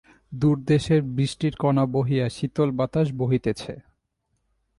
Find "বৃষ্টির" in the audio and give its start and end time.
1.15-1.53